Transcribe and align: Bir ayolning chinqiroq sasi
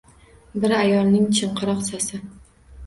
Bir 0.63 0.73
ayolning 0.79 1.29
chinqiroq 1.41 1.87
sasi 1.93 2.25